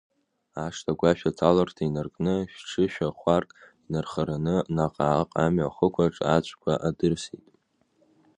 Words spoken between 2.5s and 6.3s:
шә-ҽышьахәарк инархараны, наҟ-ааҟ амҩа ахықәаҿ